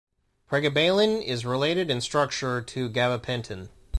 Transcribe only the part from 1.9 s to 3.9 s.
in structure to gabapentin.